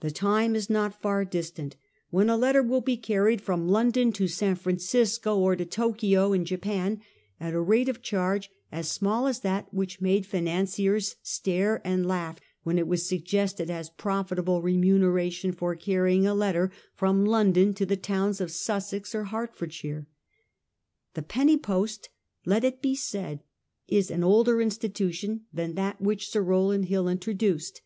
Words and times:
The 0.00 0.10
time 0.10 0.56
is 0.56 0.70
not 0.70 1.02
far 1.02 1.26
distant 1.26 1.76
when 2.08 2.30
a 2.30 2.38
letter 2.38 2.62
will 2.62 2.80
be 2.80 2.96
carried 2.96 3.46
1810. 3.46 3.84
THE 3.92 4.08
OLD 4.08 4.14
PENNY 4.14 4.26
POST. 4.26 4.40
99 4.40 4.56
from 4.56 4.72
London 4.72 4.78
to 4.78 4.86
San 4.88 4.98
Francisco, 5.34 5.38
or 5.38 5.56
to 5.56 5.64
Tokio 5.66 6.32
in 6.32 6.44
Japan, 6.46 7.00
at 7.38 7.52
a 7.52 7.60
rate 7.60 7.90
of 7.90 8.00
cliarge 8.00 8.48
as 8.72 8.90
small 8.90 9.26
as 9.26 9.40
that 9.40 9.68
which 9.74 10.00
made 10.00 10.24
financiers 10.24 11.16
stare 11.22 11.82
and 11.86 12.08
laugh 12.08 12.38
when 12.62 12.78
it 12.78 12.88
was 12.88 13.06
sug 13.06 13.24
gested 13.26 13.68
as 13.68 13.90
profitable 13.90 14.62
remuneration 14.62 15.52
for 15.52 15.74
carrying 15.76 16.26
a 16.26 16.32
letter 16.34 16.72
from 16.94 17.26
London 17.26 17.74
to 17.74 17.84
the 17.84 17.94
towns 17.94 18.40
of 18.40 18.50
Sussex 18.50 19.14
or 19.14 19.24
Hertford 19.24 19.74
shire. 19.74 20.06
The' 21.12 21.20
Penny 21.32 21.58
Post/ 21.58 22.08
let 22.46 22.64
it 22.64 22.78
he 22.82 22.96
said, 22.96 23.42
is 23.86 24.10
an 24.10 24.24
older 24.24 24.62
institution 24.62 25.42
than 25.52 25.74
that 25.74 26.00
which 26.00 26.30
Sir 26.30 26.40
Rowland 26.42 26.86
Hill 26.86 27.06
intro 27.06 27.34
duced. 27.34 27.82